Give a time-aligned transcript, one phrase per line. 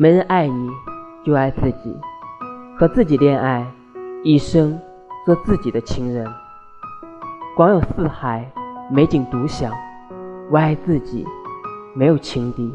[0.00, 0.70] 没人爱你，
[1.24, 2.00] 就爱自己，
[2.78, 3.66] 和自己恋爱，
[4.22, 4.80] 一生
[5.26, 6.24] 做自己的情人。
[7.56, 8.48] 广有四海，
[8.92, 9.72] 美景独享，
[10.52, 11.26] 我爱自己，
[11.96, 12.72] 没有情敌。